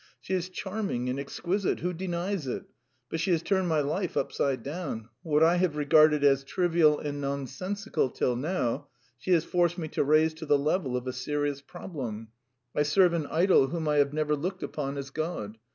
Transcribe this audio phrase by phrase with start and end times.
[0.19, 2.63] She is charming and exquisite who denies it?
[3.11, 7.21] But she has turned my life upside down; what I have regarded as trivial and
[7.21, 8.87] nonsensical till now
[9.19, 12.29] she has forced me to raise to the level of a serious problem;
[12.75, 15.59] I serve an idol whom I have never looked upon as God.